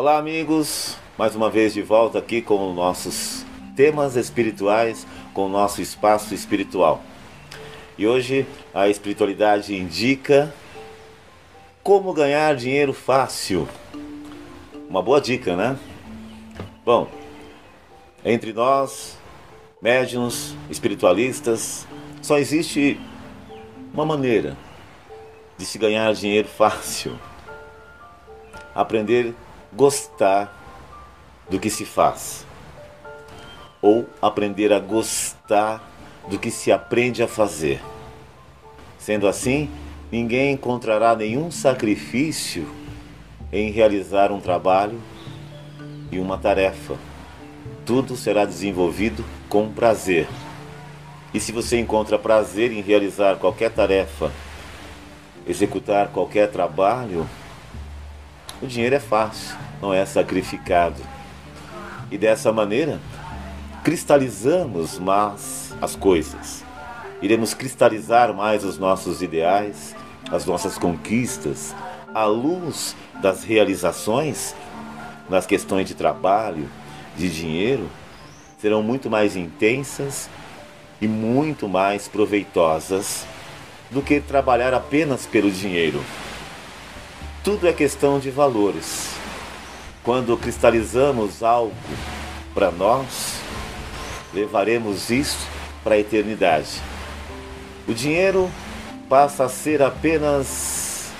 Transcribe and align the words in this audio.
Olá, 0.00 0.16
amigos, 0.16 0.96
mais 1.18 1.36
uma 1.36 1.50
vez 1.50 1.74
de 1.74 1.82
volta 1.82 2.18
aqui 2.18 2.40
com 2.40 2.72
nossos 2.72 3.44
temas 3.76 4.16
espirituais, 4.16 5.06
com 5.34 5.44
o 5.44 5.48
nosso 5.50 5.82
espaço 5.82 6.32
espiritual. 6.32 7.02
E 7.98 8.06
hoje 8.06 8.46
a 8.72 8.88
espiritualidade 8.88 9.76
indica 9.76 10.54
como 11.82 12.14
ganhar 12.14 12.56
dinheiro 12.56 12.94
fácil. 12.94 13.68
Uma 14.88 15.02
boa 15.02 15.20
dica, 15.20 15.54
né? 15.54 15.78
Bom, 16.82 17.06
entre 18.24 18.54
nós, 18.54 19.18
médiums, 19.82 20.56
espiritualistas, 20.70 21.86
só 22.22 22.38
existe 22.38 22.98
uma 23.92 24.06
maneira 24.06 24.56
de 25.58 25.66
se 25.66 25.76
ganhar 25.76 26.10
dinheiro 26.14 26.48
fácil. 26.48 27.20
Aprender 28.74 29.34
a 29.36 29.49
gostar 29.72 30.56
do 31.48 31.58
que 31.58 31.70
se 31.70 31.84
faz. 31.84 32.46
Ou 33.82 34.06
aprender 34.20 34.72
a 34.72 34.78
gostar 34.78 35.82
do 36.28 36.38
que 36.38 36.50
se 36.50 36.70
aprende 36.70 37.22
a 37.22 37.28
fazer. 37.28 37.80
Sendo 38.98 39.26
assim, 39.26 39.70
ninguém 40.12 40.52
encontrará 40.52 41.16
nenhum 41.16 41.50
sacrifício 41.50 42.68
em 43.52 43.70
realizar 43.70 44.30
um 44.30 44.40
trabalho 44.40 45.00
e 46.12 46.18
uma 46.18 46.38
tarefa. 46.38 46.96
Tudo 47.84 48.16
será 48.16 48.44
desenvolvido 48.44 49.24
com 49.48 49.72
prazer. 49.72 50.28
E 51.32 51.40
se 51.40 51.52
você 51.52 51.78
encontra 51.78 52.18
prazer 52.18 52.72
em 52.72 52.82
realizar 52.82 53.36
qualquer 53.36 53.70
tarefa, 53.70 54.30
executar 55.46 56.08
qualquer 56.08 56.50
trabalho, 56.50 57.26
o 58.60 58.66
dinheiro 58.66 58.94
é 58.94 59.00
fácil, 59.00 59.56
não 59.80 59.92
é 59.92 60.04
sacrificado. 60.04 61.00
E 62.10 62.18
dessa 62.18 62.52
maneira, 62.52 63.00
cristalizamos 63.82 64.98
mais 64.98 65.74
as 65.80 65.96
coisas. 65.96 66.64
Iremos 67.22 67.54
cristalizar 67.54 68.34
mais 68.34 68.64
os 68.64 68.78
nossos 68.78 69.22
ideais, 69.22 69.94
as 70.30 70.44
nossas 70.44 70.78
conquistas, 70.78 71.74
à 72.14 72.24
luz 72.24 72.96
das 73.22 73.44
realizações 73.44 74.54
nas 75.30 75.46
questões 75.46 75.86
de 75.86 75.94
trabalho, 75.94 76.68
de 77.16 77.30
dinheiro, 77.30 77.88
serão 78.58 78.82
muito 78.82 79.08
mais 79.08 79.36
intensas 79.36 80.28
e 81.00 81.06
muito 81.06 81.68
mais 81.68 82.08
proveitosas 82.08 83.24
do 83.90 84.02
que 84.02 84.20
trabalhar 84.20 84.74
apenas 84.74 85.26
pelo 85.26 85.50
dinheiro. 85.50 86.04
Tudo 87.42 87.66
é 87.66 87.72
questão 87.72 88.18
de 88.18 88.30
valores. 88.30 89.14
Quando 90.04 90.36
cristalizamos 90.36 91.42
algo 91.42 91.72
para 92.52 92.70
nós, 92.70 93.40
levaremos 94.34 95.08
isso 95.08 95.48
para 95.82 95.94
a 95.94 95.98
eternidade. 95.98 96.82
O 97.88 97.94
dinheiro 97.94 98.50
passa 99.08 99.44
a 99.44 99.48
ser 99.48 99.80
apenas 99.80 101.10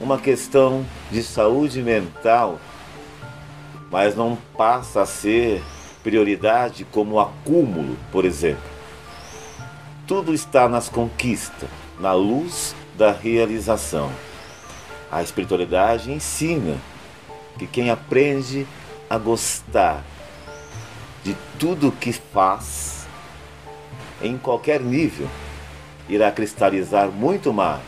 uma 0.00 0.18
questão 0.18 0.84
de 1.12 1.22
saúde 1.22 1.80
mental, 1.80 2.58
mas 3.88 4.16
não 4.16 4.36
passa 4.56 5.02
a 5.02 5.06
ser 5.06 5.62
prioridade 6.02 6.84
como 6.90 7.20
acúmulo, 7.20 7.96
por 8.10 8.24
exemplo. 8.24 8.68
Tudo 10.08 10.34
está 10.34 10.68
nas 10.68 10.88
conquistas, 10.88 11.68
na 12.00 12.12
luz 12.12 12.74
da 12.98 13.12
realização. 13.12 14.10
A 15.12 15.22
espiritualidade 15.22 16.10
ensina 16.10 16.78
que 17.58 17.66
quem 17.66 17.90
aprende 17.90 18.66
a 19.10 19.18
gostar 19.18 20.02
de 21.22 21.36
tudo 21.58 21.92
que 21.92 22.14
faz, 22.14 23.06
em 24.22 24.38
qualquer 24.38 24.80
nível, 24.80 25.28
irá 26.08 26.32
cristalizar 26.32 27.10
muito 27.10 27.52
mais 27.52 27.82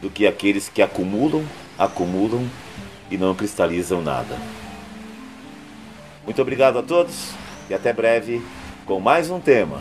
do 0.00 0.08
que 0.08 0.28
aqueles 0.28 0.68
que 0.68 0.80
acumulam, 0.80 1.44
acumulam 1.76 2.48
e 3.10 3.18
não 3.18 3.34
cristalizam 3.34 4.00
nada. 4.00 4.38
Muito 6.24 6.40
obrigado 6.40 6.78
a 6.78 6.82
todos 6.84 7.32
e 7.68 7.74
até 7.74 7.92
breve 7.92 8.40
com 8.86 9.00
mais 9.00 9.28
um 9.28 9.40
tema. 9.40 9.80